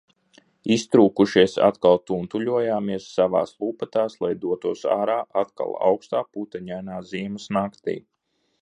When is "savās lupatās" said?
3.19-4.17